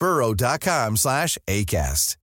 [0.00, 2.16] burrow.com slash ACAST.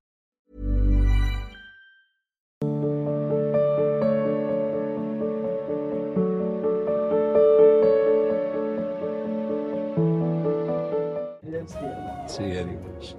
[12.28, 13.16] Sí, amigos.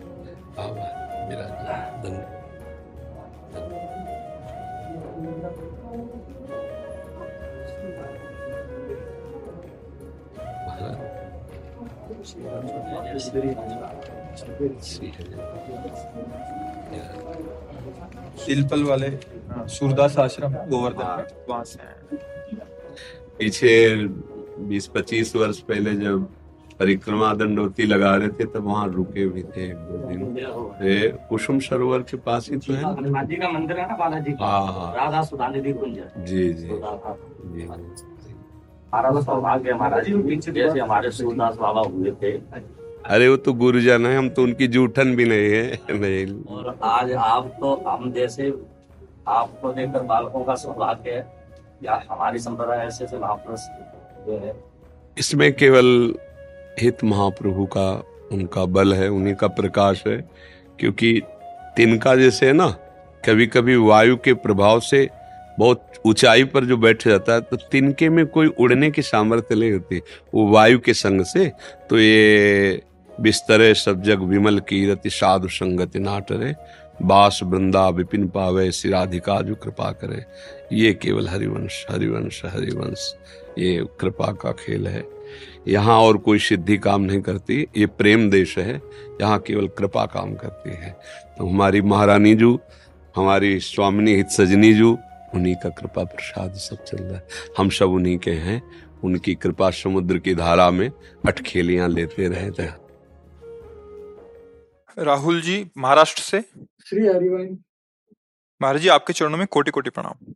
[18.46, 19.10] तिलपल वाले
[19.74, 21.78] सूरदास आश्रम गोवर्धन में। वहाँ से
[23.38, 23.72] पीछे
[24.68, 26.28] बीस पच्चीस वर्ष पहले जब
[26.78, 32.02] परिक्रमा दंडोती लगा रहे थे तब वहाँ रुके भी थे एक दो दिन। कुसुम सरोवर
[32.10, 34.44] के पास ही तो है हनुमान का मंदिर है ना बालाजी का?
[34.44, 35.98] हाँ हाँ। राधा सुधानिधि कुंज
[36.28, 42.10] जी जी। राधा जी हमारा तो सौभाग्य है महाराज जी जैसे हमारे सूरदास बाबा हुए
[42.22, 42.30] थे
[43.10, 47.12] अरे वो तो गुरुजन है हम तो उनकी जूठन भी नहीं है नहीं। और आज
[47.12, 48.52] आप तो हम जैसे
[49.28, 51.26] आपको देखकर बालकों का सौभाग्य है
[51.84, 53.60] या हमारी संप्रदाय ऐसे महापुरुष
[54.26, 54.54] जो है।
[55.18, 56.14] इसमें केवल
[56.80, 57.90] हित महाप्रभु का
[58.32, 60.16] उनका बल है उन्हीं का प्रकाश है
[60.80, 61.20] क्योंकि
[61.76, 62.66] तिनका जैसे है ना
[63.28, 65.08] कभी कभी वायु के प्रभाव से
[65.58, 69.72] बहुत ऊंचाई पर जो बैठ जाता है तो तिनके में कोई उड़ने की सामर्थ्य नहीं
[69.72, 70.00] होती
[70.34, 71.46] वो वायु के संग से।
[71.90, 72.82] तो ये
[73.20, 76.54] बिस्तरे सब जग विमल कीरति साधु संगति नाटरे।
[77.02, 80.24] बास वृंदा विपिन पावे, सिराधिका जो कृपा करे।
[80.72, 83.14] ये केवल हरिवंश हरिवंश हरिवंश,
[83.58, 85.04] ये कृपा का खेल है।
[85.68, 88.80] यहाँ और कोई सिद्धि काम नहीं करती, ये प्रेम देश है।
[89.20, 90.90] यहाँ केवल कृपा काम करती है।
[91.38, 92.58] तो हमारी महारानी जू,
[93.16, 94.98] हमारी स्वामिनी हित सजनी जू,
[95.34, 97.26] उन्हीं का कृपा प्रसाद सब चल रहा है।
[97.58, 98.62] हम सब उन्हीं के हैं।
[99.04, 100.90] उनकी कृपा समुद्र की धारा में
[101.26, 102.85] अटखेलियाँ लेते रहते थे
[104.98, 106.40] राहुल जी महाराष्ट्र से।
[106.86, 107.58] श्री हरिवंश
[108.62, 110.34] महाराज जी आपके चरणों में कोटि कोटि प्रणाम।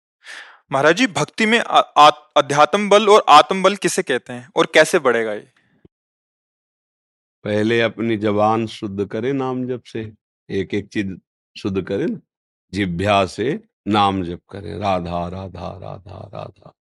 [0.72, 5.32] महाराज जी भक्ति में अध्यात्म बल और आत्म बल किसे कहते हैं और कैसे बढ़ेगा
[5.32, 5.48] ये?
[7.44, 10.12] पहले अपनी जबान शुद्ध करे नाम जप से।
[10.50, 11.14] एक एक चीज़
[11.60, 12.20] शुद्ध करे ना।
[12.74, 16.72] जिभ्या से नाम जप करें। राधा राधा राधा राधा।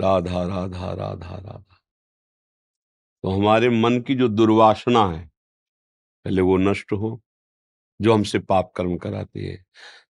[0.00, 1.76] राधा राधा राधा राधा।
[3.22, 5.33] तो हमारे मन की जो दुर्वासना है
[6.24, 7.22] पहले वो नष्ट हो,
[8.00, 9.64] जो हमसे पाप कर्म कराती है।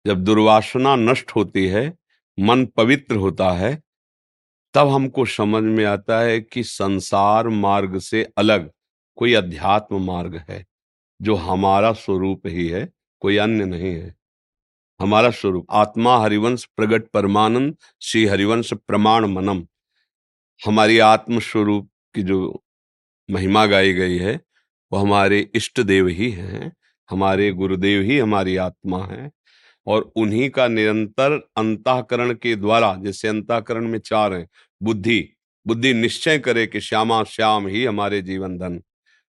[0.07, 1.99] जब दुर्वासना नष्ट होती है,
[2.41, 3.83] मन पवित्र होता है,
[4.75, 8.71] तब हमको समझ में आता है कि संसार मार्ग से अलग
[9.17, 10.67] कोई अध्यात्म मार्ग है,
[11.23, 14.15] जो हमारा स्वरूप ही है, कोई अन्य नहीं है।
[15.01, 19.67] हमारा स्वरूप, आत्मा हरिवंश प्रगट परमानंद, श्री हरिवंश प्रमाण मनम।
[20.67, 22.65] हमारी आत्म स्वरूप की जो
[23.31, 24.41] महिमा गाई गई है
[24.93, 26.73] वो हमारे इष्ट देव ही हैं,
[27.11, 29.31] हमारे गुरुदेव ही हमारी आत्मा है
[29.87, 34.49] और उन्हीं का निरंतर अंतःकरण के द्वारा, जैसे अंतःकरण में चार हैं,
[34.83, 35.29] बुद्धि
[35.67, 38.81] बुद्धि निश्चय करे कि श्यामा श्याम ही हमारे जीवन धन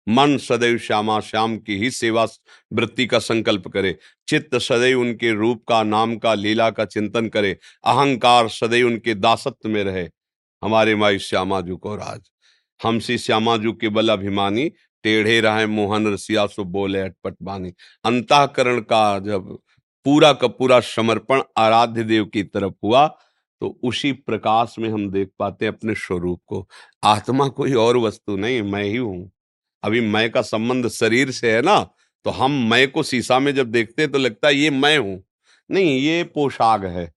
[0.07, 2.25] मन सदैव श्यामा श्याम की ही सेवा
[2.73, 3.97] वृत्ति का संकल्प करे,
[4.27, 9.69] चित्त सदैव उनके रूप का, नाम का, लीला का चिंतन करे, अहंकार सदैव उनके दासत्व
[9.69, 10.07] में रहे,
[10.63, 12.29] हमारे माई श्यामा जू को राज।
[12.83, 14.71] हमसी श्यामा जू के बल अभिमानी
[15.03, 17.73] टेढ़े रहे मोहन रसिया सो बोले अटपट बानी
[18.05, 19.57] अंतःकरण का जब
[20.05, 23.07] पूरा का पूरा समर्पण आराध्य देव की तरफ़ हुआ
[23.61, 26.67] तो उसी प्रकाश में हम देख पाते अपने स्वरूप को।
[27.03, 29.31] आत्मा कोई और वस्तु नहीं, मैं ही हूँ।
[29.83, 31.79] अभी मैं का संबंध शरीर से है ना
[32.25, 35.23] तो हम मैं को शीशा में जब देखते तो लगता है ये मैं हूँ।
[35.69, 37.11] नहीं, ये पोशाक है।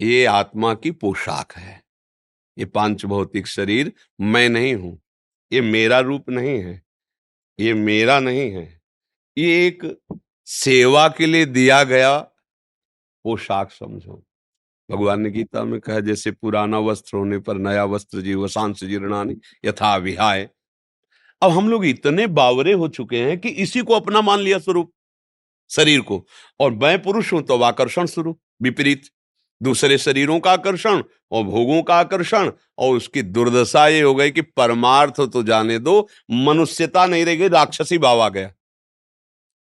[0.00, 1.80] ये आत्मा की पोशाक है।
[2.56, 4.98] ये पाँच भौतिक शरीर, मैं नहीं हूँ।
[5.52, 6.81] ये मेरा रूप नहीं है।
[7.62, 8.80] ये मेरा नहीं है।
[9.36, 9.84] ये एक
[10.46, 12.18] सेवा के लिए दिया गया
[13.24, 14.22] पोशाक समझो।
[14.88, 19.36] भगवान ने गीता में कहा, जैसे पुराना वस्त्र होने पर नया वस्त्र जी वसांश जीर्णानी
[19.64, 20.48] यथा विहाय।
[21.42, 24.92] अब हम लोग इतने बावरे हो चुके हैं कि इसी को अपना मान लिया स्वरूप
[25.70, 26.26] शरीर को।
[26.60, 29.08] और मैं पुरुष हूँ तो आकर्षण स्वरूप विपरीत।
[29.62, 34.40] दूसरे शरीरों का आकर्षण और भोगों का आकर्षण और उसकी दुर्दशा ये हो गई कि
[34.40, 38.52] परमार्थ तो जाने दो, मनुष्यता नहीं रह गई, राक्षसी भाव आ गया।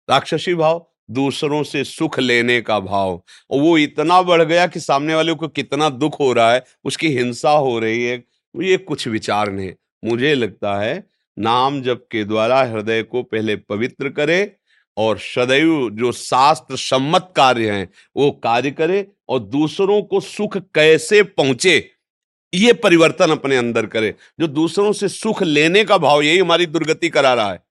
[0.10, 5.16] राक्षसी भाव दूसरों से सुख लेने का भाव। और वो इतना बढ़ गया कि सामने
[5.16, 8.24] वाले को कितना दुख हो रहा है, उसकी हिंसा हो रही है,
[8.62, 9.74] ये कुछ विचार नहीं।
[10.06, 11.08] मुझे लगता है
[11.40, 14.56] नाम जप के द्वारा हृदय को पहले पवित्र करे
[14.98, 21.24] और सदैव जो शास्त्र सम्मत कार्य हैं, वो कार्य करे और दूसरों को सुख कैसे
[21.24, 21.92] पहुँचे,
[22.54, 27.10] ये परिवर्तन अपने अंदर करे। जो दूसरों से सुख लेने का भाव, यही हमारी दुर्गति
[27.10, 27.64] करा रहा है।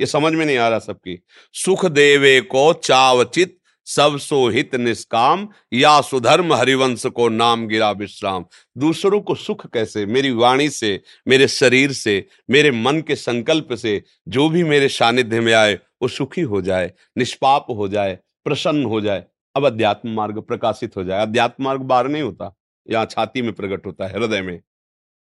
[0.00, 1.22] ये समझ में नहीं आ रहा सबकी।
[1.52, 8.44] सुख देवे को चावचित, सब सोहित निष्काम, या सुधर्म हरिवंश को नाम गिरा विश्राम।
[8.78, 10.06] दूसरों को सुख कैसे?
[10.06, 15.40] मेरी वाणी से, मेरे शरीर से, मेरे मन के संकल्प से, जो भी मेरे सानिध्य
[15.40, 19.24] में आए, वो सुखी हो जाए, निष्पाप हो जाए, प्रसन्न हो जाए।
[19.54, 22.54] अब अध्यात्म मार्ग प्रकाशित हो जाए। अध्यात्म मार्ग बाहर नहीं होता
[22.86, 24.60] यहाँ छाती में प्रकट होता है हृदय में।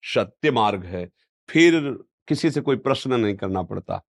[0.05, 1.05] सत्य मार्ग है।
[1.49, 1.81] फिर
[2.29, 4.01] किसी से कोई प्रश्न नहीं करना पड़ता।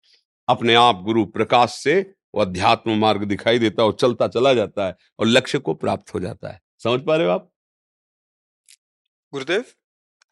[0.47, 1.99] अपने आप गुरु प्रकाश से
[2.35, 6.13] वो अध्यात्म मार्ग दिखाई देता है और चलता चला जाता है और लक्ष्य को प्राप्त
[6.13, 7.49] हो जाता है। समझ पा रहे हो आप?
[9.33, 9.63] गुरुदेव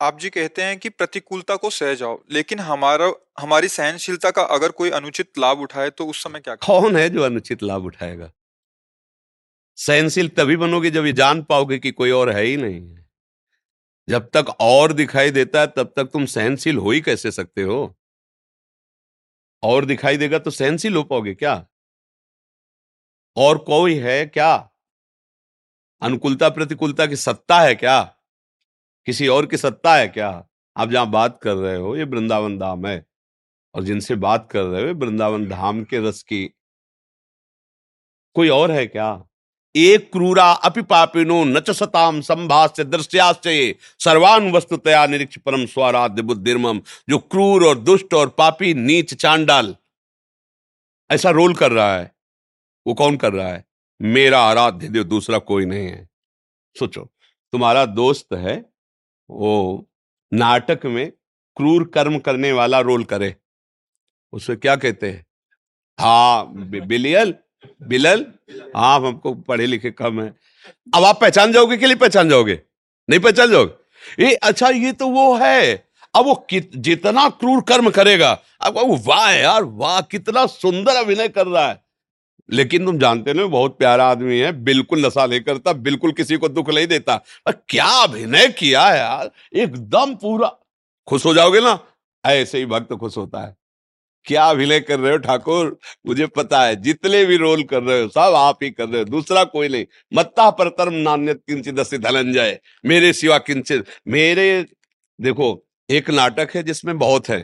[0.01, 4.71] आप जी कहते हैं कि प्रतिकूलता को सह जाओ लेकिन हमारा हमारी सहनशीलता का अगर
[4.71, 8.31] कोई अनुचित लाभ उठाए तो उस समय क्या कौन है जो अनुचित लाभ उठाएगा?
[9.79, 13.09] सहनशील तभी बनोगे जब ये जान पाओगे कि कोई और है ही नहीं। है
[14.09, 17.97] जब तक और दिखाई देता है, तब तक तुम सहनशील हो ही कैसे सकते हो?
[19.63, 21.67] और दिखाई देगा तो सहनशील हो पाओगे क्या?
[23.35, 24.69] और कोई है क्या?
[26.01, 28.15] अनुकूलता प्रतिकूलता की सत्ता है क्या?
[29.05, 30.47] किसी और की सत्ता है क्या?
[30.77, 33.05] आप जहाँ बात कर रहे हो, ये वृंदावन धाम है।
[33.75, 36.53] और जिनसे बात कर रहे हो वृंदावन धाम के रस की।
[38.33, 39.28] कोई और है क्या?
[39.75, 47.17] एक क्रूरा अपि पापिनो नच सताम संभाष्य दृश्याश्चय सर्वान वस्तुतया निरीक्ष परम स्वाराध्य बुद्धिर्मम जो
[47.17, 49.75] क्रूर और दुष्ट और पापी नीच चांडाल।
[51.11, 52.15] ऐसा रोल कर रहा है।
[52.87, 53.65] वो कौन कर रहा है?
[54.01, 56.09] मेरा आराध्य देव, दूसरा कोई नहीं है।
[56.79, 57.01] सोचो,
[57.51, 58.65] तुम्हारा दोस्त है,
[59.29, 59.85] वो
[60.33, 61.11] नाटक में
[61.55, 63.35] क्रूर कर्म करने वाला रोल करे।
[64.31, 65.25] उसे क्या कहते हैं?
[65.99, 67.35] हा बिलियल?
[67.81, 68.25] बिलल,
[68.75, 70.35] आप हमको पढ़े लिखे कम है।
[70.95, 72.61] अब आप पहचान जाओगे के लिए पहचान जाओगे?
[73.09, 74.25] नहीं पहचान जाओगे?
[74.25, 79.31] ये अच्छा ये तो वो है। अब वो जितना क्रूर कर्म करेगा, अब वो, वाह
[79.31, 81.83] यार, वाह, कितना सुंदर अभिनय कर रहा है।
[82.51, 86.49] लेकिन तुम जानते ना बहुत प्यारा आदमी है, बिल्कुल नशा नहीं करता, बिल्कुल किसी को
[86.49, 90.55] दुख नहीं देता। पर क्या अभिनय किया यार, एकदम पूरा।
[91.07, 91.79] खुश हो जाओगे ना?
[92.25, 93.58] ऐसे ही भक्त खुश होता है।
[94.25, 95.77] क्या अभिनय कर रहे हो ठाकुर?
[96.07, 99.05] मुझे पता है, जितने भी रोल कर रहे हो, सब आप ही कर रहे हो,
[99.05, 104.65] दूसरा कोई नहीं। मत्ता परतरम नान्य किंचित धनंजय, मेरे सिवा किंचित। मेरे,
[105.21, 107.43] देखो, एक नाटक है जिसमें बहुत है,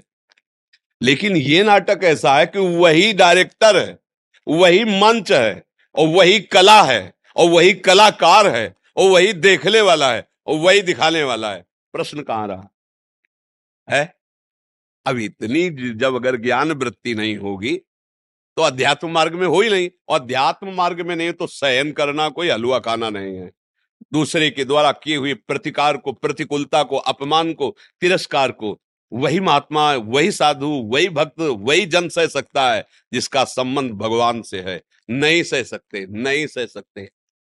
[1.01, 3.99] लेकिन ये नाटक ऐसा है कि वही डायरेक्टर है,
[4.47, 5.63] वही मंच है,
[5.95, 10.81] और वही कला है, और वही कलाकार है, और वही देखने वाला है, और वही
[10.81, 12.69] दिखाने वाला है। प्रश्न कहाँ रहा?
[13.89, 14.14] है?
[15.05, 17.75] अब इतनी जब अगर ज्ञान वृत्ति नहीं होगी
[18.57, 22.29] तो अध्यात्म मार्ग में हो ही नहीं। और अध्यात्म मार्ग में नहीं तो सहन करना
[22.29, 23.51] कोई हलुआ खाना नहीं है।
[24.13, 28.81] दूसरे के द्वारा किए हुए प्रतिकार को, प्रतिकूलता को, अपमान को, तिरस्कार को,
[29.13, 34.59] वही महात्मा, वही साधु, वही भक्त, वही जन सह सकता है, जिसका संबंध भगवान से
[34.59, 37.09] है। नहीं सह सकते, नहीं सह सकते।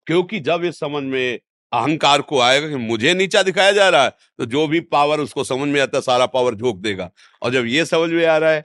[0.08, 1.40] क्योंकि जब इस समझ में
[1.72, 4.10] अहंकार को आएगा कि मुझे नीचा दिखाया जा रहा है
[4.40, 7.10] तो जो भी पावर उसको समझ में आता है, सारा पावर झोंक देगा।
[7.42, 8.62] और जब ये समझ में आ रहा है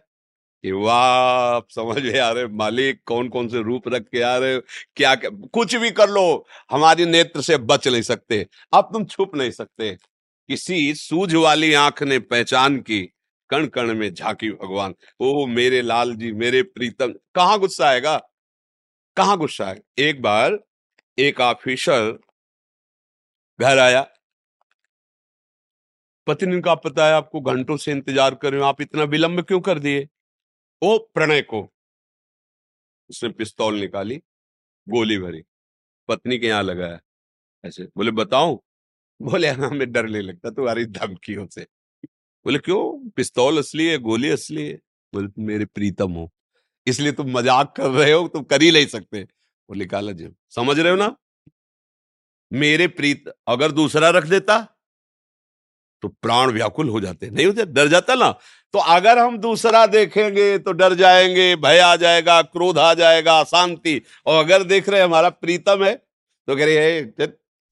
[0.64, 4.58] कि वाह समझ में आ रहे मालिक कौन कौन से रूप रख के आ रहे
[4.58, 9.36] क्या क्या, कुछ भी कर लो, हमारी नेत्र से बच नहीं सकते अब तुम छुप
[9.36, 9.90] नहीं सकते।
[10.48, 13.00] किसी सूझ वाली आँख ने पहचान की
[13.50, 18.16] कण कण में झांकी भगवान ओ मेरे लाल जी मेरे प्रीतम, कहाँ गुस्सा आएगा?
[19.16, 20.02] कहाँ गुस्सा आएगा?
[20.02, 20.58] एक बार
[21.18, 22.18] एक ऑफिसर
[23.60, 24.02] घर आया।
[26.26, 29.60] पत्नी का पता है आपको घंटों से इंतज़ार कर रहे हो, आप इतना विलंब क्यों
[29.60, 30.08] कर दिए?
[30.82, 31.68] ओ, प्रणय को।
[33.10, 34.16] उसने पिस्तौल निकाली,
[34.86, 35.42] गोली भरी।
[36.08, 37.00] पत्नी के यहाँ लगाया
[37.64, 38.62] ऐसे, बोले बताओ
[39.20, 41.62] बोले हमें डर नहीं लगता, तुम्हारी धमकियों से।
[42.46, 43.10] बोले, क्यों?
[43.10, 44.74] पिस्तौल असली है, गोली असली है?
[45.12, 46.30] बोले तुम मेरे प्रीतम हो।
[46.86, 50.78] इसलिए तुम मज़ाक कर रहे हो, तुम कर ही नहीं सकते। बोले, काला जी, समझ
[50.80, 51.16] रहे हो ना?
[52.54, 54.58] मेरे प्रीत अगर दूसरा रख देता
[56.02, 57.64] तो प्राण व्याकुल हो जाते। नहीं होते?
[57.66, 58.30] डर जाता ना?
[58.74, 64.00] तो अगर हम दूसरा देखेंगे तो डर जाएँगे, भय आ जाएगा, क्रोध आ जाएगा, शांति।
[64.26, 66.98] और अगर देख रहे हमारा प्रीतम है तो कह रहे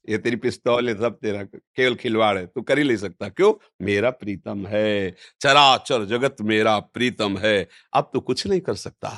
[0.08, 3.52] ये तेरी पिस्तौल है, सब तेरा केवल खिलवाड़ है, तू कर ही नहीं सकता। क्यों?
[3.82, 9.12] मेरा प्रीतम है। चराचर जगत मेरा प्रीतम है। अब तो कुछ नहीं कर सकता।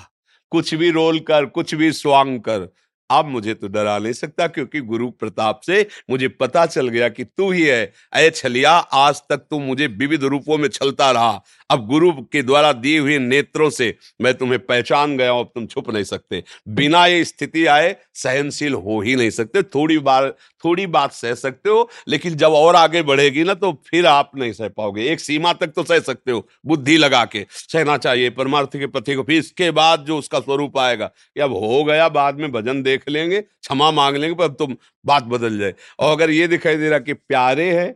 [0.53, 2.69] कुछ भी रोल कर, कुछ भी स्वांग कर
[3.15, 7.25] अब मुझे तो डरा नहीं सकता क्योंकि गुरु प्रताप से मुझे पता चल गया कि
[7.25, 11.87] तू ही है। अय छलिया, आज तक तू मुझे विविध रूपों में छलता रहा। अब
[11.87, 15.91] गुरु के द्वारा दिए हुए नेत्रों से मैं तुम्हें पहचान गया हूँ, अब तुम छुप
[15.91, 20.31] नहीं सकते। बिना ये स्थिति आए सहनशील हो ही नहीं सकते। थोड़ी बार,
[20.65, 24.53] थोड़ी बात सह सकते हो, लेकिन जब और आगे बढ़ेगी ना तो फिर आप नहीं
[24.53, 28.77] सह पाओगे। एक सीमा तक तो सह सकते हो, बुद्धि लगा के। सहना चाहिए, परमार्थ
[28.77, 32.51] के पति को। फिर इसके बाद जो उसका स्वरूप आएगा अब हो गया, बाद में
[32.53, 36.77] भजन देख लेंगे, क्षमा मांग लेंगे, पर तुम बात बदल जाए। और अगर ये दिखाई
[36.77, 37.93] दे रहा कि प्यारे है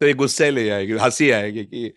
[0.00, 1.92] तो ये गुस्से ले आएगी, हँसी आएगी कि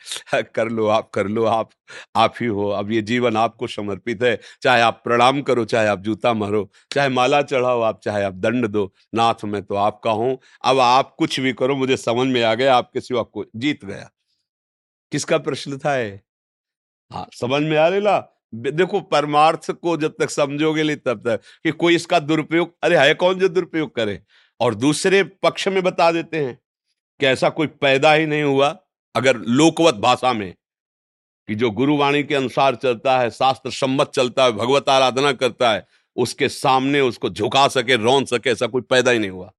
[0.56, 1.70] कर लो, आप कर लो, आप
[2.16, 6.00] आप ही हो, अब ये जीवन आपको समर्पित है। चाहे आप प्रणाम करो, चाहे आप
[6.02, 10.38] जूता मारो, चाहे माला चढ़ाओ, आप चाहे आप दंड दो, नाथ मैं तो आपका हूँ।
[10.64, 14.10] अब आप कुछ भी करो, मुझे समझ में आ गया आपके सिवा को जीत गया।
[15.12, 16.22] किसका प्रश्न था है
[17.12, 21.72] हाँ समझ में आ रहा देखो परमार्थ को जब तक समझोगे नहीं, तब तक कि
[21.72, 24.20] कोई इसका दुरुपयोग, अरे है कौन जो दुरुपयोग करे?
[24.60, 26.58] और दूसरे पक्ष में बता देते हैं
[27.20, 28.78] कि ऐसा कोई पैदा ही नहीं हुआ
[29.16, 30.54] अगर लोकवत भाषा में
[31.48, 35.86] कि जो गुरुवाणी के अनुसार चलता है, शास्त्र सम्मत चलता है, भगवत आराधना करता है,
[36.16, 39.52] उसके सामने उसको झुका सके, रौन सके, ऐसा कोई पैदा ही नहीं हुआ।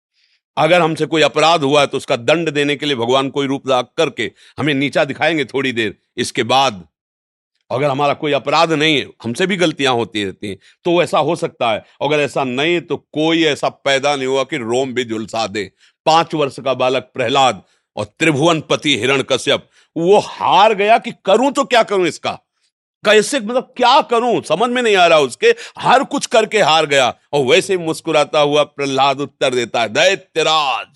[0.57, 3.69] अगर हमसे कोई अपराध हुआ है तो उसका दंड देने के लिए भगवान कोई रूप
[3.69, 6.87] लाग करके हमें नीचा दिखाएँगे थोड़ी देर, इसके बाद
[7.71, 11.37] अगर हमारा कोई अपराध नहीं है, हमसे भी गलतियाँ होती रहती हैं तो ऐसा हो
[11.37, 15.47] सकता है। अगर ऐसा नहीं तो कोई ऐसा पैदा नहीं हुआ कि रोम भी झुलसा
[15.47, 15.71] दे।
[16.07, 17.63] पाँच वर्ष का बालक प्रहलाद
[17.97, 22.39] और त्रिभुवन पति हिरण कश्यप वो हार गया कि करूँ तो क्या करूँ इसका?
[23.05, 24.41] कैसे मतलब क्या करूँ?
[24.43, 28.63] समझ में नहीं आ रहा उसके। हर कुछ करके हार गया और वैसे मुस्कुराता हुआ
[28.65, 30.87] प्रहलाद उत्तर देता है दैत्यराज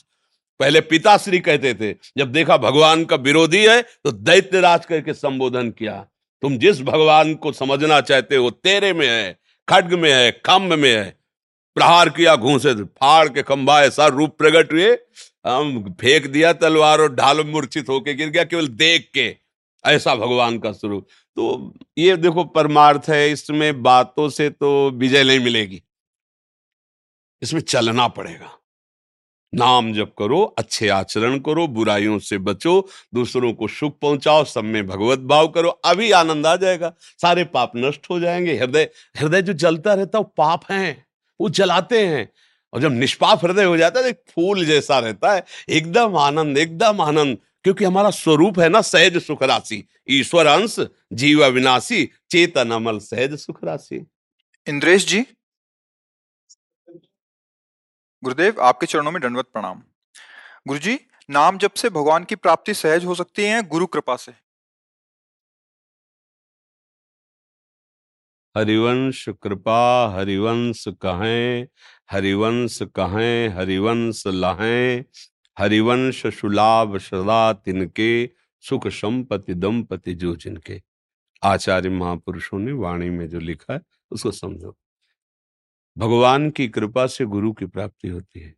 [0.60, 6.04] पहले पिताश्री कहते थे, जब देखा भगवान का विरोधी है तो दैत्यराज करके संबोधन किया।
[6.42, 10.96] तुम जिस भगवान को समझना चाहते हो, तेरे में है, खड्ग में है खम्भ में
[10.96, 11.20] है।
[11.74, 14.98] प्रहार किया, घूसे, फाड़ के खंभा ऐसा रूप प्रकट हुए।
[15.46, 19.36] हम फेंक दिया, तलवार और ढाल मूर्छित होके गिर गया, केवल देख के।
[19.86, 21.06] ऐसा भगवान का स्वरूप।
[21.36, 25.82] तो ये देखो, परमार्थ है, इसमें बातों से तो विजय नहीं मिलेगी।
[27.42, 28.59] इसमें चलना पड़ेगा।
[29.54, 34.86] नाम जप करो, अच्छे आचरण करो, बुराइयों से बचो, दूसरों को सुख पहुंचाओ, सब में
[34.86, 38.90] भगवत भाव करो, अभी आनंद आ जाएगा। सारे पाप नष्ट हो जाएँगे। हृदय
[39.20, 41.06] हृदय जो जलता रहता वो पाप है,
[41.40, 42.32] वो जलाते हैं।
[42.72, 46.58] और जब निष्पाप हृदय हो जाता है तो एक फूल जैसा रहता है। एकदम आनंद
[46.58, 50.76] एकदम आनंद। क्योंकि हमारा स्वरूप है ना, सहज सुख राशि। ईश्वर अंश,
[51.12, 54.06] जीव अविनाशी, चेतन अमल, सहज सुख राशि।
[54.68, 55.26] इंद्रेश जी?
[58.24, 59.82] गुरुदेव, आपके चरणों में दंडवत प्रणाम।
[60.68, 61.00] गुरुजी,
[61.30, 64.32] नाम जब से भगवान की प्राप्ति सहज हो सकती है गुरु कृपा से?
[68.56, 71.68] हरिवंश कृपा, हरिवंश कहें
[72.10, 75.04] हरिवंश कहें, हरिवंश लहें,
[75.58, 78.26] हरिवंश सुलाभ सदा तिनके,
[78.60, 80.82] सुख संपत्ति दंपति जो जिनके।
[81.42, 84.76] आचार्य महापुरुषों ने वाणी में जो लिखा है, उसको समझो।
[85.98, 88.54] भगवान की कृपा से गुरु की प्राप्ति होती है।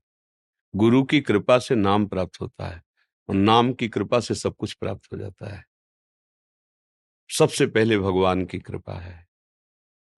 [0.76, 2.82] गुरु की कृपा से नाम प्राप्त होता है
[3.28, 5.64] और नाम की कृपा से सब कुछ प्राप्त हो जाता है।
[7.38, 9.28] सबसे पहले भगवान की कृपा है।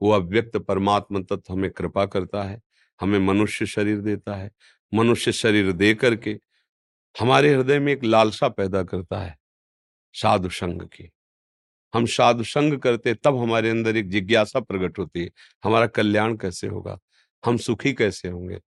[0.03, 2.63] वो अव्यक्त परमात्मा तत्व हमें कृपा करता है,
[3.01, 4.51] हमें मनुष्य शरीर देता है।
[4.95, 6.41] मनुष्य शरीर दे करके
[7.21, 9.39] हमारे हृदय में एक लालसा पैदा करता है,
[10.13, 11.14] साधु संग की।
[11.95, 15.31] हम साधु संग करते, तब हमारे अंदर एक जिज्ञासा प्रकट होती है,
[15.65, 16.99] हमारा कल्याण कैसे होगा?
[17.45, 18.61] हम सुखी कैसे होंगे?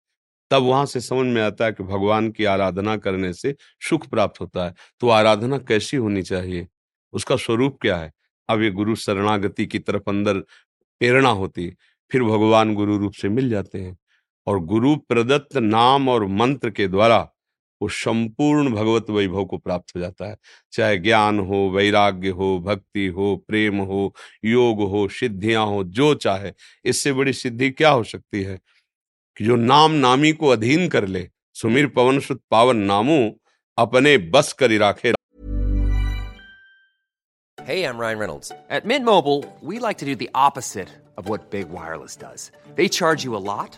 [0.51, 3.55] तब वहाँ से समझ में आता है कि भगवान की आराधना करने से
[3.89, 6.67] सुख प्राप्त होता है। तो आराधना कैसी होनी चाहिए?
[7.13, 8.13] उसका स्वरूप क्या है?
[8.49, 10.39] अब ये गुरु शरणागति की तरफ़ अंदर
[10.99, 11.73] प्रेरणा होती
[12.11, 13.97] फिर भगवान गुरु रूप से मिल जाते हैं।
[14.47, 17.29] और गुरु प्रदत्त नाम और मंत्र के द्वारा
[17.81, 20.35] वो संपूर्ण भगवत वैभव को प्राप्त हो जाता है
[20.73, 24.13] चाहे ज्ञान हो वैराग्य हो भक्ति हो प्रेम हो
[24.45, 26.51] योग हो सिद्धियाँ हो जो चाहे
[26.85, 28.59] इससे बड़ी सिद्धि क्या हो सकती है
[29.37, 33.19] कि जो नाम नामी को अधीन कर ले सुमीर पवन सुत पावन नामो
[33.77, 35.13] अपने बस करी राखे
[37.57, 38.51] Hey, I'm Ryan Reynolds.
[38.69, 42.51] At Mint Mobile, we like to do the opposite of what Big Wireless does.
[42.75, 43.77] They charge you a lot,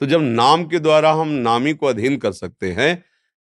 [0.00, 2.94] तो जब नाम के द्वारा हम नामी को अधीन कर सकते हैं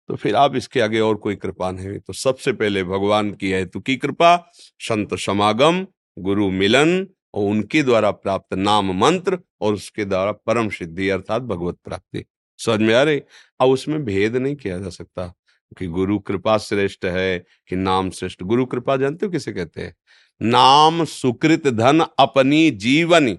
[0.08, 3.64] तो फिर आप इसके आगे और कोई कृपा नहीं। तो सबसे पहले भगवान की है
[3.66, 4.36] तो की कृपा,
[4.80, 5.86] संत समागम,
[6.16, 11.78] गुरु मिलन और उनके द्वारा प्राप्त नाम मंत्र और उसके द्वारा परम सिद्धि अर्थात भगवत
[11.84, 12.24] प्राप्ति।
[12.58, 13.20] समझ में आ रही?
[13.60, 15.32] अब उसमें भेद नहीं किया जा सकता
[15.78, 17.38] कि गुरु कृपा श्रेष्ठ है
[17.68, 19.94] कि नाम श्रेष्ठ। गुरु कृपा जानते हो किसे कहते हैं?
[20.40, 23.38] नाम सुकृत धन अपनी जीवनी,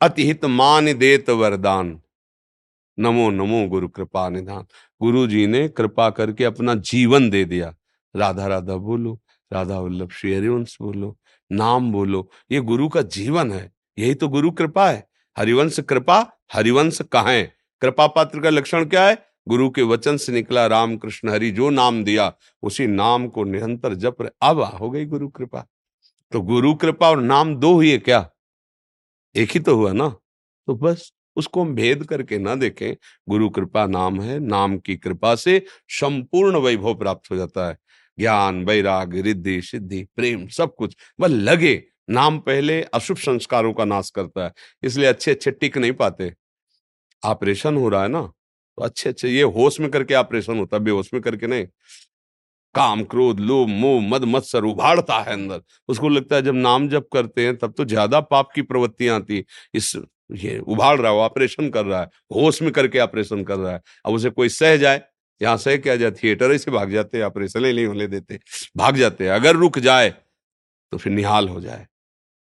[0.00, 2.00] अतिहित मान देत वरदान।
[2.98, 4.66] नमो नमो गुरु कृपा निधान।
[5.00, 7.74] गुरु जी ने कृपा करके अपना जीवन दे दिया।
[8.16, 9.20] राधा राधा बोलो,
[9.52, 11.16] राधा वल्लभ श्री हरिवंश बोलो,
[11.52, 17.02] नाम बोलो, ये गुरु का जीवन है, यही तो गुरु कृपा है। हरिवंश कृपा, हरिवंश
[17.02, 17.42] कहा
[17.80, 19.26] कृपा पात्र का लक्षण क्या है?
[19.48, 22.32] गुरु के वचन से निकला राम कृष्ण हरि जो नाम दिया,
[22.62, 25.66] उसी नाम को निरंतर जप रहे। अब हो गई गुरु कृपा।
[26.32, 28.30] तो गुरु कृपा और नाम दो हुए क्या?
[29.36, 30.08] एक ही तो हुआ ना?
[30.66, 32.94] तो बस। उसको हम भेद करके ना देखें।
[33.26, 37.76] गुरु कृपा नाम है, नाम की कृपा से संपूर्ण वैभव प्राप्त हो जाता है।
[38.18, 44.10] ज्ञान, वैराग, रिद्धि, सिद्धि, प्रेम, सब कुछ। वह लगे, नाम पहले अशुभ संस्कारों का नाश
[44.12, 46.32] करता है, इसलिए अच्छे अच्छे टिक नहीं पाते।
[47.22, 48.22] ऑपरेशन हो रहा है ना
[48.78, 51.66] तो अच्छे अच्छे ये होश में करके ऑपरेशन होता है, बेहोश में करके नहीं।
[52.74, 57.06] काम, क्रोध, लोभ, मोह, मद, मत्सर उभाड़ता है अंदर। उसको लगता है जब नाम जप
[57.12, 59.44] करते हैं, तब तो ज़्यादा पाप की प्रवृत्तियाँ आती
[59.74, 59.92] इस
[60.30, 63.80] ये उभाड़ रहा है, ऑपरेशन कर रहा है, होश में करके ऑपरेशन कर रहा है।
[64.04, 65.02] अब उसे कोई सह जाए,
[65.40, 66.10] यहाँ सह क्या जाए?
[66.12, 68.38] थिएटर ऐसे भाग जाते ऑपरेशन ही नहीं होने देते,
[68.76, 70.10] भाग जाते अगर रुक जाए
[70.92, 71.86] तो फिर निहाल हो जाए।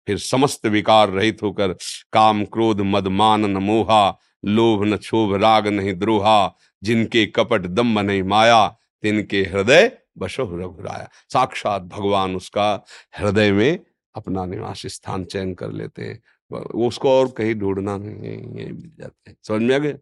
[0.08, 1.72] फिर समस्त विकार रहित होकर,
[2.12, 7.98] काम क्रोध, मद मान न मोहा, लोभ न क्षोभ, राग नहीं द्रोहा, जिनके कपट दम्ब
[8.00, 8.66] नहीं माया,
[9.04, 12.72] तिनके हृदय बशो रघुराया। साक्षात भगवान उसका
[13.18, 13.78] हृदय में
[14.14, 19.30] अपना निवास स्थान चयन कर लेते हैं। उसको और कहीं ढूंढना नहीं यही मिल जाते
[19.30, 19.98] हैं। समझ में आ गए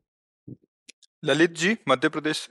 [1.23, 2.49] ललित जी मध्य प्रदेश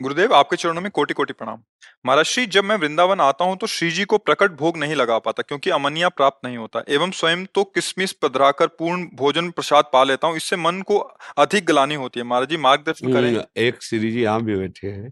[0.00, 1.62] गुरुदेव आपके चरणों में कोटि कोटि प्रणाम।
[2.06, 5.18] महाराज श्री जब मैं वृंदावन आता हूँ तो श्री जी को प्रकट भोग नहीं लगा
[5.18, 10.02] पाता क्योंकि अमनिया प्राप्त नहीं होता। एवं स्वयं तो किसमिस पधराकर पूर्ण भोजन प्रसाद पा
[10.04, 10.98] लेता हूँ इससे मन को
[11.38, 14.88] अधिक गलानी होती है। महाराज जी मार्गदर्शन करें। हम्म, एक श्री जी यहाँ भी बैठे
[14.88, 15.10] हैं।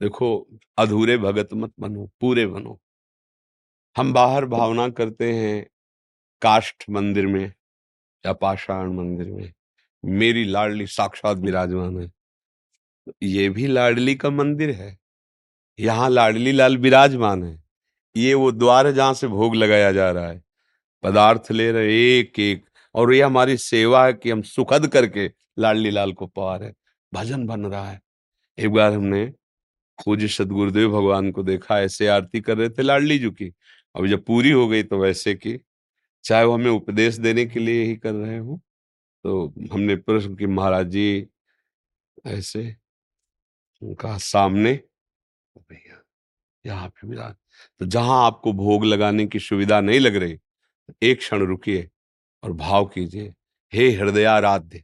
[0.00, 0.30] देखो
[0.78, 2.78] अधूरे भगत मत बनो पूरे बनो।
[3.96, 5.66] हम बाहर भावना करते हैं,
[6.42, 7.52] काष्ठ मंदिर में
[8.24, 9.52] या पाषाण मंदिर में,
[10.04, 12.10] मेरी लाडली साक्षात विराजमान है।
[13.22, 14.96] ये भी लाडली का मंदिर है।
[15.78, 17.62] यहाँ लाडली लाल विराजमान है।
[18.16, 20.42] ये वो द्वार है जहाँ से भोग लगाया जा रहा है।
[21.02, 25.90] पदार्थ ले रहे एक एक और ये हमारी सेवा है कि हम सुखद करके लाडली
[25.90, 26.72] लाल को पा रहे
[27.12, 28.00] भजन बन रहा है।
[28.58, 29.24] एक बार हमने
[29.98, 33.52] पूज्य सदगुरुदेव भगवान को देखा, ऐसे आरती कर रहे थे लाडली जी की।
[33.94, 35.58] अब जब पूरी हो गई तो वैसे की
[36.24, 38.60] चाहे वो हमें उपदेश देने के लिए ही कर रहे हो
[39.24, 41.26] तो हमने प्रश्न की, महाराज जी,
[42.26, 42.76] ऐसे
[43.82, 44.72] उनका सामने
[45.56, 46.02] भैया,
[46.64, 47.34] यहाँ पे विराज
[47.80, 51.88] तो जहाँ आपको भोग लगाने की सुविधा नहीं लग रही तो एक क्षण रुकिए
[52.42, 53.32] और भाव कीजिए,
[53.72, 54.82] हे हृदयाराध्य,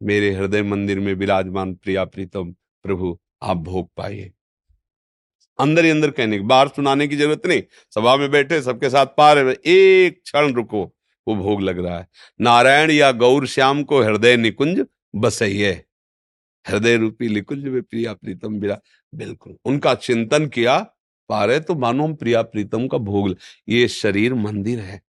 [0.00, 2.52] मेरे हृदय मंदिर में विराजमान प्रिया प्रीतम
[2.84, 4.32] प्रभु, आप भोग पाइए।
[5.60, 7.62] अंदर ही अंदर कहने की, बाहर सुनाने की ज़रूरत नहीं।
[7.94, 10.84] सभा में बैठे, सबके साथ पार है, एक क्षण रुको,
[11.26, 12.06] वो भोग लग रहा है।
[12.40, 14.84] नारायण या गौर श्याम को हृदय निकुंज
[15.16, 15.72] बसइये
[16.66, 18.78] हृदय रूपी निकुंज में प्रिया प्रीतम बिरा,
[19.12, 20.78] बिल्कुल। उनका चिंतन किया
[21.30, 23.36] पा रहे तो मानो हम प्रिया प्रीतम का भोग
[23.68, 25.00] ये शरीर मंदिर है।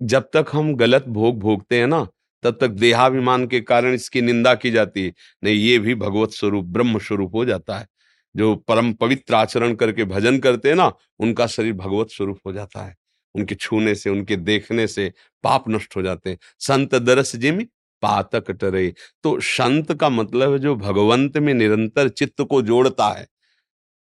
[0.00, 2.06] जब तक हम गलत भोग भोगते हैं ना,
[2.42, 5.12] तब तक देहाभिमान के कारण इसकी निंदा की जाती है।
[5.44, 7.86] नहीं, ये भी भगवत स्वरूप, ब्रह्म स्वरूप हो जाता है।
[8.34, 12.84] जो परम पवित्र आचरण करके भजन करते हैं ना, उनका शरीर भगवत स्वरूप हो जाता
[12.84, 12.94] है।
[13.34, 15.12] उनके छूने से, उनके देखने से
[15.44, 17.60] पाप नष्ट हो जाते हैं। संत दरस जिम
[18.02, 18.92] पातक टरे।
[19.22, 23.26] तो संत का मतलब जो भगवंत में निरंतर चित्त को जोड़ता है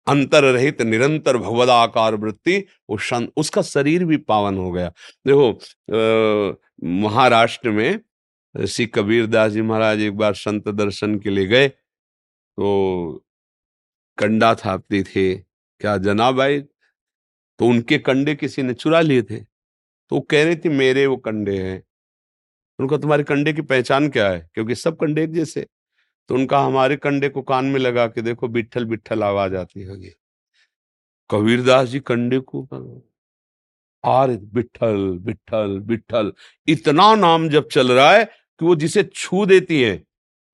[0.08, 4.90] अंतर रहित निरंतर भगवदाकार वृत्ति संत उसका शरीर भी पावन हो गया।
[5.26, 5.52] देखो
[7.00, 8.00] महाराष्ट्र में
[8.56, 13.24] श्री कबीर दास जी महाराज एक बार संत दर्शन के लिए गए तो
[14.20, 15.36] कंडा थापते थे।
[15.82, 16.62] क्या जनाब आई
[17.60, 21.18] तो उनके कंडे किसी ने चुरा लिए थे। तो वो कह रहे थे, मेरे वो
[21.18, 21.84] कंडे हैं।
[22.80, 24.50] उनका, तुम्हारे कंडे की पहचान क्या है?
[24.54, 25.68] क्योंकि सब कंडे एक जैसे।
[26.30, 30.12] तो उनका, हमारे कंडे को कान में लगा के देखो बिठल बिठल आवाज़ आती होगी।
[31.30, 32.64] कबीरदास जी कंडे को
[34.04, 36.34] आर बिठल बिठल बिठल
[36.68, 40.04] इतना नाम जब चल रहा है कि वो जिसे छू देती है,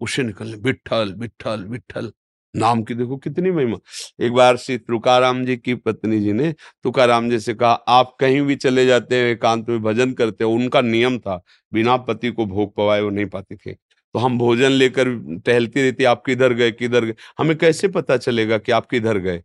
[0.02, 2.12] उसे निकलने बिठल बिठल बिठल
[2.56, 3.78] नाम की देखो कितनी महिमा।
[4.26, 8.42] एक बार श्री तुकाराम जी की पत्नी जी ने तुकाराम जी से कहा, आप कहीं
[8.42, 12.46] भी चले जाते हैं, एकांत में भजन करते हो, उनका नियम था, बिना पति को
[12.46, 15.10] भोग पवाए वो नहीं पाती थे। तो हम भोजन लेकर
[15.46, 17.16] टहलती रहती, आप किधर गए किधर गए?
[17.40, 19.44] हमें कैसे पता चलेगा कि आप किधर गए?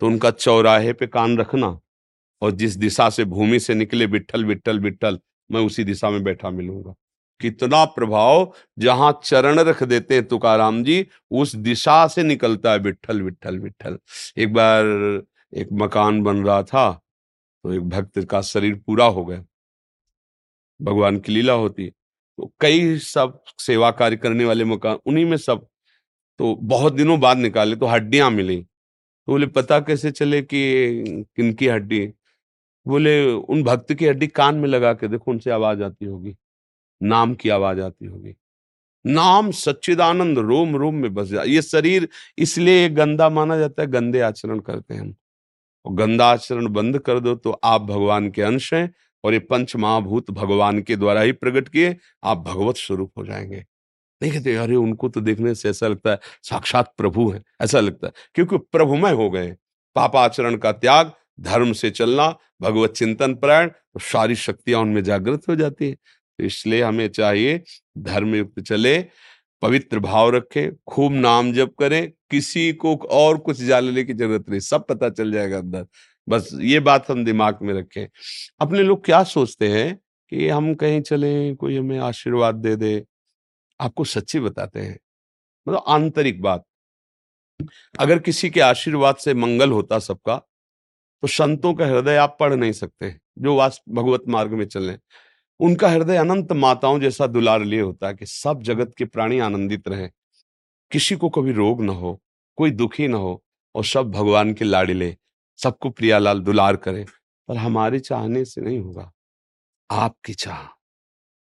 [0.00, 1.80] तो उनका चौराहे पे कान रखना
[2.42, 5.18] और जिस दिशा से भूमि से निकले, बिट्ठल बिट्ठल बिट्ठल,
[5.52, 6.94] मैं उसी दिशा में बैठा मिलूँगा।
[7.40, 13.22] कितना प्रभाव जहाँ चरण रख देते हैं तुकाराम जी, उस दिशा से निकलता है विठल
[13.22, 13.98] विठल विठल
[14.36, 14.84] एक बार
[15.52, 16.90] एक मकान बन रहा था
[17.64, 19.44] तो एक भक्त का शरीर पूरा हो गया।
[20.80, 25.66] भगवान की लीला होती तो कई सब सेवा कार्य करने वाले मकान, उन्हीं में सब
[26.40, 31.66] तो बहुत दिनों बाद निकाले तो हड्डियाँ मिली। तो बोले, पता कैसे चले कि किनकी
[31.68, 32.00] हड्डी?
[32.86, 36.34] बोले, उन भक्त की हड्डी कान में लगा के देखो, उनसे आवाज़ आती होगी।
[37.02, 38.34] नाम की आवाज़ आती होगी।
[39.06, 42.08] नाम सच्चिदानंद रोम रोम में बस जाए ये शरीर
[42.38, 45.14] इसलिए गंदा माना जाता है, गंदे आचरण करते हैं हम।
[45.84, 49.76] और गंदा आचरण बंद कर दो तो आप भगवान के अंश हैं और ये पंच
[49.76, 53.66] महाभूत भगवान के द्वारा ही प्रकट किए, आप भगवत स्वरूप हो जाएँगे।
[54.22, 58.06] नहीं कहते, अरे, उनको तो देखने से ऐसा लगता है, साक्षात प्रभु है। ऐसा लगता
[58.06, 59.56] है, क्योंकि प्रभुमय हो गए
[59.96, 65.56] पापाचरण का त्याग, धर्म से चलना, भगवत चिंतन, प्रायण तो सारी शक्तियाँ उनमें जागृत हो
[65.56, 65.96] जाती है।
[66.40, 67.62] इसलिए हमें चाहिए
[67.98, 68.98] धर्म युक्त चले,
[69.62, 74.60] पवित्र भाव रखे, खूब नाम जप करें, किसी को और कुछ जानने की ज़रूरत नहीं,
[74.60, 75.86] सब पता चल जाएगा अंदर।
[76.28, 78.06] बस ये बात हम दिमाग में रखें।
[78.60, 79.94] अपने लोग क्या सोचते हैं
[80.32, 83.04] कि हम कहीं चले, कोई हमें आशीर्वाद दे दे,
[83.80, 84.98] आपको सच्ची बताते हैं।
[85.66, 86.64] मतलब आंतरिक बात।
[88.00, 90.36] अगर किसी के आशीर्वाद से मंगल होता सबका
[91.22, 94.92] तो संतों का हृदय आप पढ़ नहीं सकते, जो वास्त भगवत मार्ग में चले।
[95.60, 99.88] उनका हृदय अनंत माताओं जैसा दुलार लिए होता है कि सब जगत के प्राणी आनंदित
[99.88, 100.08] रहे।
[100.90, 102.22] किसी को कभी रोग ना हो,
[102.56, 103.44] कोई दुखी ना हो
[103.74, 105.16] और सब भगवान के लाडिले
[105.56, 107.06] सबको प्रियालाल दुलार करे।
[107.48, 109.12] पर हमारे चाहने से नहीं होगा।
[109.90, 110.74] आपकी चाह।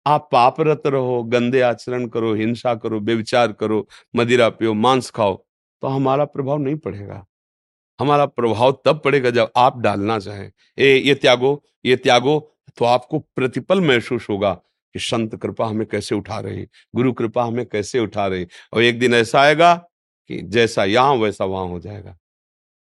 [0.06, 5.44] आप पापरत रहो, गंदे आचरण करो, हिंसा करो बेविचार करो, मदिरा पियो, मांस खाओ
[5.82, 7.26] तो हमारा प्रभाव नहीं पड़ेगा।
[8.00, 13.18] हमारा प्रभाव तब पड़ेगा जब आप डालना चाहें। ए, ये त्यागो ये त्यागो तो आपको
[13.18, 14.52] प्रतिपल महसूस होगा
[14.94, 18.98] कि संत कृपा हमें कैसे उठा रही गुरु कृपा हमें कैसे उठा रही और एक
[18.98, 19.74] दिन ऐसा आएगा
[20.28, 22.18] कि जैसा यहाँ, वैसा वहाँ हो जाएगा।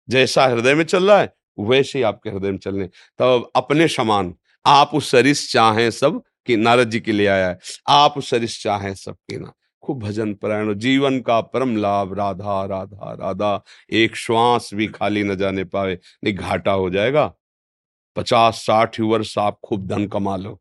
[0.08, 2.86] जैसा हृदय में चल रहा है, वैसे ही आपके हृदय में चलने।
[3.18, 4.34] तब अपने समान,
[4.66, 8.62] आप उस सरिस चाहें सब कि नारद जी के लिए आया है। आप उस सरिस
[8.62, 13.62] चाहें सबके ना। खूब भजन परायण, जीवन का परम लाभ। राधा राधा राधा।
[13.92, 17.34] एक श्वास भी खाली न जाने पावे नहीं, घाटा हो जाएगा।
[18.16, 20.58] पचास, साठ वर्ष आप खूब धन कमा लो।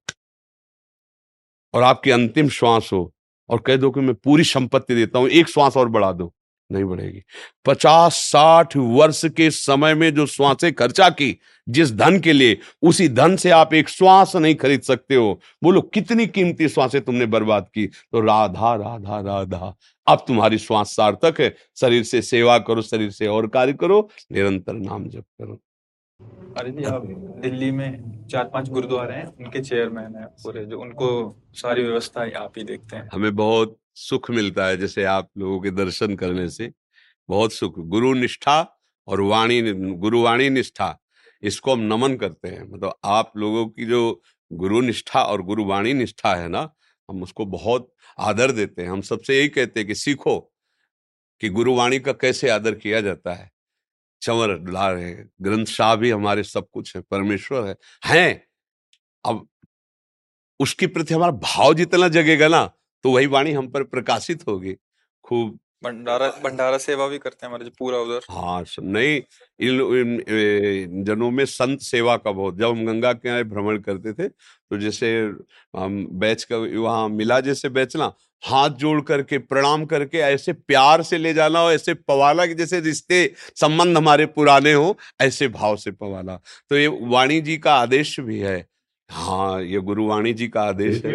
[1.74, 3.12] और आपकी अंतिम श्वास हो
[3.50, 6.34] और कह दो कि मैं पूरी संपत्ति देता हूँ, एक श्वास और बढ़ा दो,
[6.70, 7.22] नहीं बढ़ेगी।
[7.66, 13.08] पचास, साठ वर्ष के समय में जो श्वासें खर्चा की जिस धन के लिए, उसी
[13.10, 17.70] धन से आप एक श्वास नहीं खरीद सकते हो। बोलो, कितनी कीमती श्वासें तुमने बर्बाद
[17.74, 17.88] की?
[17.88, 19.76] तो राधा राधा राधा,
[20.08, 24.74] अब तुम्हारी श्वास सार्थक है। शरीर से सेवा करो, शरीर से और कार्य करो, निरंतर
[24.74, 25.62] नाम जप करो।
[26.20, 27.06] अरे जी, आप
[27.42, 32.54] दिल्ली में चार पाँच गुरुद्वारे हैं, उनके चेयरमैन हैं पूरे, जो उनको सारी व्यवस्था आप
[32.58, 36.72] ही देखते हैं। हमें बहुत सुख मिलता है जैसे आप लोगों के दर्शन करने से।
[37.30, 38.78] बहुत सुख, गुरु निष्ठा
[39.08, 40.98] और वाणी गुरुवाणी निष्ठा,
[41.44, 46.36] इसको हम नमन करते हैं। मतलब आप लोगों की जो गुरु निष्ठा और गुरुवाणी निष्ठा
[46.36, 46.70] है ना,
[47.10, 50.40] हम उसको बहुत आदर देते हैं। हम सबसे यही कहते हैं कि सीखो
[51.42, 53.50] कि गुरुवाणी का कैसे आदर किया जाता है।
[54.22, 58.44] चंवर डार है, ग्रंथ शाह भी हमारे सब कुछ है, परमेश्वर है, हैं।
[59.24, 59.48] अब
[60.60, 62.66] उसके प्रति हमारा भाव जितना जगेगा ना
[63.06, 64.76] तो वही वाणी हम पर प्रकाशित होगी।
[65.26, 69.16] खूब भंडारा भंडारा सेवा भी करते हैं हमारे पूरा उधर। हाँ नहीं
[69.60, 74.28] इन, जनों में संत सेवा का बहुत जब हम गंगा के किनारे भ्रमण करते थे
[74.28, 75.12] तो जैसे
[75.78, 78.12] हम बैच का वहाँ मिला जैसे बैच ना
[78.44, 82.80] हाथ जोड़ करके प्रणाम करके ऐसे प्यार से ले जाना और ऐसे पवाला कि जैसे
[82.80, 86.36] रिश्ते संबंध हमारे पुराने हो ऐसे भाव से पवाला
[86.70, 88.66] तो ये वाणी जी का आदेश भी है।
[89.10, 91.12] हाँ ये गुरु वाणी जी का आदेश है।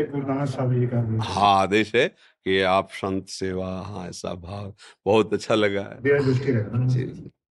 [1.23, 2.15] हाँ आदेश है।
[2.47, 4.73] कि आप संत सेवा हाँ ऐसा भाव
[5.07, 5.99] बहुत अच्छा लगा। है।
[6.89, 7.05] जी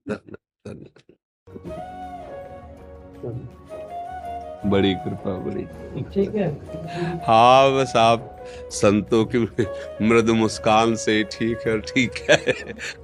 [0.09, 1.11] धन्यवाद धन्यवाद
[4.67, 5.65] बड़ी कृपा बड़ी।
[6.15, 6.49] ठीक है।
[7.27, 9.39] हाँ बस आप संतों की
[10.05, 12.37] मृदु मुस्कान से ठीक है ठीक है।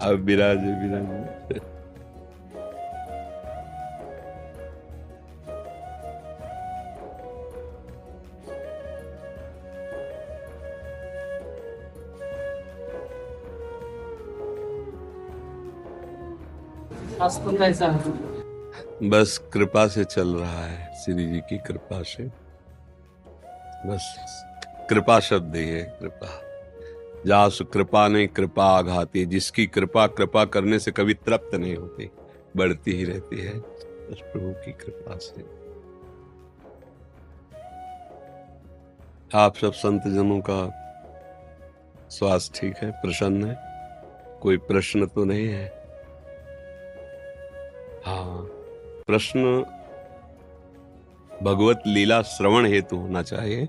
[0.01, 1.61] अब विराज विराजे
[17.21, 22.25] है बस कृपा से चल रहा है, श्री जी की कृपा से।
[23.87, 24.15] बस
[24.91, 26.29] कृपा शब्द ही है कृपा।
[27.27, 32.11] जासु कृपा नहीं कृपा आघाती जिसकी कृपा कृपा करने से कभी तृप्त नहीं होती,
[32.57, 35.43] बढ़ती ही रहती है, बस प्रभु की कृपा से।
[39.35, 40.61] आप सब संत जनों का
[42.11, 43.57] स्वास्थ्य ठीक है, प्रसन्न है?
[44.41, 45.78] कोई प्रश्न तो नहीं है?
[48.09, 48.49] हाँ।
[49.07, 49.64] प्रश्न,
[51.42, 53.68] भगवत लीला श्रवण हेतु होना चाहिए,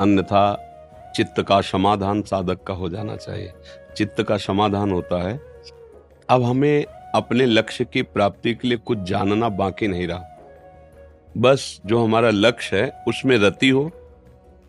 [0.00, 0.68] अन्यथा
[1.16, 3.52] चित्त का समाधान साधक का हो जाना चाहिए।
[3.96, 5.40] चित्त का समाधान होता है।
[6.28, 10.22] अब हमें अपने लक्ष्य की प्राप्ति के लिए कुछ जानना बाकी नहीं रहा।
[11.38, 13.90] बस जो हमारा लक्ष्य है, उसमें रति हो,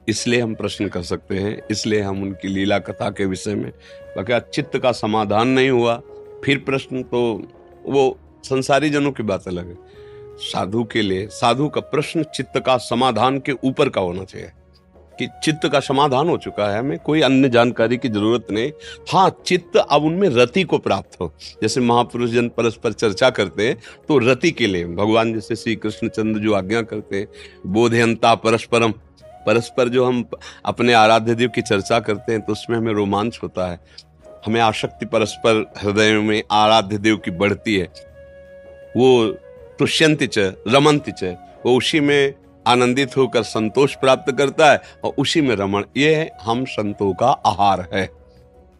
[0.07, 3.71] इसलिए हम प्रश्न कर सकते हैं, इसलिए हम उनकी लीला कथा के विषय में,
[4.17, 6.01] बाकी चित्त का समाधान नहीं हुआ,
[6.45, 7.41] फिर प्रश्न तो
[7.85, 9.77] वो संसारी जनों की बात अलग है।
[10.39, 14.51] साधु के लिए, साधु का प्रश्न चित्त का समाधान के ऊपर का होना चाहिए।
[15.19, 18.71] कि चित्त का समाधान हो चुका है हमें, कोई अन्य जानकारी की ज़रूरत नहीं।
[19.11, 23.77] हाँ चित्त अब उनमें रति को प्राप्त हो। जैसे महापुरुष जन परस्पर चर्चा करते हैं
[24.07, 27.27] तो रति के लिए भगवान जैसे श्री कृष्ण चंद्र जो आज्ञा करते हैं,
[27.67, 28.91] बोधयंता परस्परम।
[29.45, 30.23] परस्पर जो हम
[30.65, 33.79] अपने आराध्य देव की चर्चा करते हैं तो उसमें हमें रोमांच होता है।
[34.45, 38.12] हमें आसक्ति परस्पर हृदय में आराध्य देव की बढ़ती है।
[38.97, 39.27] वो
[39.79, 42.33] तुष्यंति च रमंति च वो उसी में
[42.65, 47.87] आनंदित होकर संतोष प्राप्त करता है और उसी में रमण। ये हम संतों का आहार
[47.93, 48.05] है।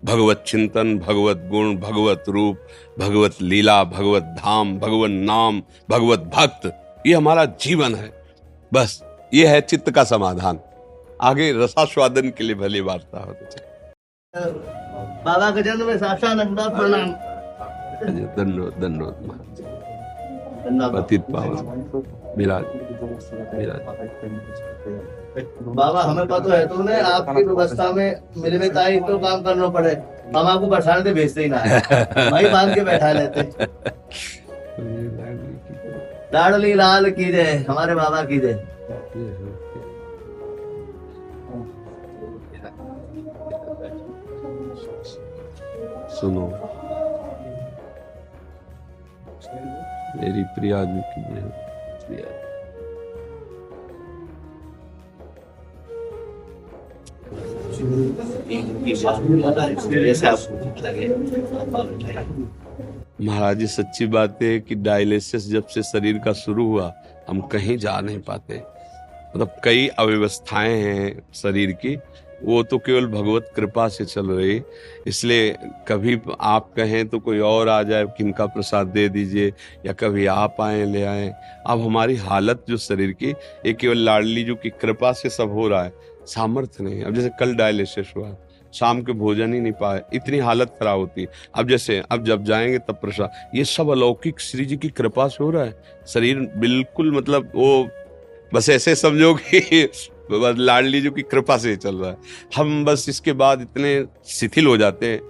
[0.03, 2.67] भगवत चिंतन भगवत गुण भगवत रूप
[2.99, 6.71] भगवत लीला भगवत धाम भगवत नाम भगवत भक्त
[7.07, 8.11] ये हमारा जीवन है।
[8.71, 9.01] बस
[9.33, 10.59] ये है चित्त का समाधान।
[11.21, 14.51] आगे रसास्वादन के लिए भली वार्ता होती तो चलिए।
[15.25, 17.11] बाबा जन्म में साक्षानंद प्रणाम।
[18.03, 19.72] धन्यवाद धन्यवाद महाराज।
[20.65, 21.55] पतित पावन
[22.37, 22.63] विराज
[23.55, 23.81] विराज
[25.69, 29.93] बाबा हमें पता है तूने आपकी व्यवस्था में मेरे में ताई तो काम करना पड़े।
[30.35, 31.57] हम आपको परेशान से भेजते ही ना
[32.31, 33.41] वही बाँध के बैठा लेते।
[36.33, 38.63] लाडली लाल की जय हमारे बाबा की जय।
[46.11, 46.45] सुनो।
[50.23, 51.01] मेरी प्रिया की
[52.05, 52.27] प्रिया।
[63.21, 66.93] महाराज जी सच्ची बात है कि डायलिसिस जब से शरीर का शुरू हुआ,
[67.29, 68.61] हम कहीं जा नहीं पाते।
[69.35, 71.95] मतलब कई अव्यवस्थाएँ हैं शरीर की
[72.43, 74.61] वो तो केवल भगवत कृपा से चल रही।
[75.07, 75.55] इसलिए
[75.87, 79.53] कभी आप कहें तो कोई और आ जाए, किनका प्रसाद दे दीजिए,
[79.85, 81.33] या कभी आप आए, ले आए।
[81.67, 83.29] अब हमारी हालत जो शरीर की,
[83.65, 85.93] ये केवल लाडली जो की कृपा से सब हो रहा है,
[86.25, 88.35] सामर्थ्य नहीं अब जैसे कल डायलिसिस हुआ,
[88.73, 92.43] शाम के भोजन ही नहीं पाए, इतनी हालत खराब होती है। अब जैसे, अब जब
[92.43, 96.39] जाएँगे तब प्रसाद, ये सब अलौकिक श्री जी की कृपा से हो रहा है। शरीर
[96.57, 97.89] बिल्कुल मतलब वो,
[98.53, 99.89] बस ऐसे समझो कि
[100.39, 102.17] बस लाडली जी की कृपा से ही चल रहा है।
[102.55, 105.21] हम बस इसके बाद इतने शिथिल हो जाते हैं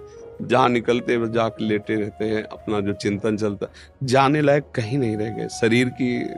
[0.41, 3.67] जहाँ निकलते बस जाके लेटे रहते हैं अपना जो चिंतन चलता
[4.03, 6.33] जाने लायक कहीं नहीं रह गए। शरीर की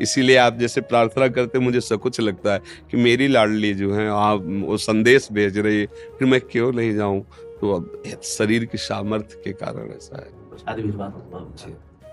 [0.00, 4.08] इसीलिए आप जैसे प्रार्थना करते मुझे सब कुछ लगता है कि मेरी लाडली जो है
[4.08, 5.86] आप वो संदेश भेज रही है
[6.18, 7.20] फिर मैं क्यों नहीं जाऊँ?
[7.60, 10.30] तो अब शरीर की सामर्थ्य के कारण ऐसा है।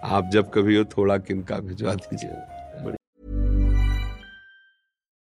[0.04, 2.55] आप जब कभी हो थोड़ा किनका भिजवा दीजिए।